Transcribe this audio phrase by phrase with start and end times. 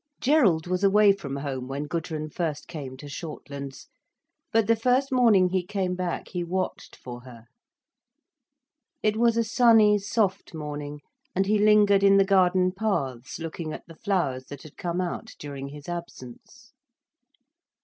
[0.19, 3.87] Gerald was away from home when Gudrun first came to Shortlands.
[4.51, 7.45] But the first morning he came back he watched for her.
[9.03, 11.01] It was a sunny, soft morning,
[11.35, 15.35] and he lingered in the garden paths, looking at the flowers that had come out
[15.37, 16.71] during his absence.